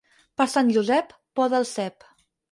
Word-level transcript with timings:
Per 0.39 0.45
Sant 0.53 0.69
Josep 0.77 1.13
poda 1.41 1.59
el 1.65 1.67
cep. 1.73 2.09